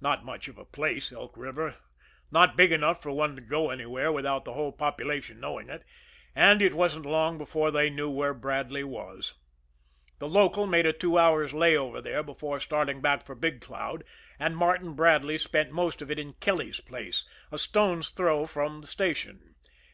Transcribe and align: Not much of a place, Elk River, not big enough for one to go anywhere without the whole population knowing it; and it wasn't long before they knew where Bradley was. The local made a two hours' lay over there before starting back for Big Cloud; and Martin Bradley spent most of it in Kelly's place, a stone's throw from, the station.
Not 0.00 0.24
much 0.24 0.48
of 0.48 0.56
a 0.56 0.64
place, 0.64 1.12
Elk 1.12 1.36
River, 1.36 1.74
not 2.30 2.56
big 2.56 2.72
enough 2.72 3.02
for 3.02 3.10
one 3.10 3.36
to 3.36 3.42
go 3.42 3.68
anywhere 3.68 4.10
without 4.10 4.46
the 4.46 4.54
whole 4.54 4.72
population 4.72 5.40
knowing 5.40 5.68
it; 5.68 5.84
and 6.34 6.62
it 6.62 6.72
wasn't 6.72 7.04
long 7.04 7.36
before 7.36 7.70
they 7.70 7.90
knew 7.90 8.08
where 8.08 8.32
Bradley 8.32 8.82
was. 8.82 9.34
The 10.20 10.26
local 10.26 10.66
made 10.66 10.86
a 10.86 10.94
two 10.94 11.18
hours' 11.18 11.52
lay 11.52 11.76
over 11.76 12.00
there 12.00 12.22
before 12.22 12.60
starting 12.60 13.02
back 13.02 13.26
for 13.26 13.34
Big 13.34 13.60
Cloud; 13.60 14.04
and 14.38 14.56
Martin 14.56 14.94
Bradley 14.94 15.36
spent 15.36 15.70
most 15.70 16.00
of 16.00 16.10
it 16.10 16.18
in 16.18 16.32
Kelly's 16.40 16.80
place, 16.80 17.26
a 17.52 17.58
stone's 17.58 18.08
throw 18.08 18.46
from, 18.46 18.80
the 18.80 18.86
station. 18.86 19.54